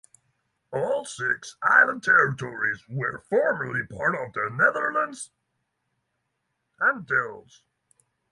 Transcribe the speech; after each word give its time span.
All 0.73 1.05
six 1.05 1.57
island 1.61 2.01
territories 2.03 2.81
were 2.89 3.19
formerly 3.19 3.85
part 3.85 4.15
of 4.15 4.33
the 4.33 4.49
Netherlands 4.51 5.29
Antilles. 6.81 7.61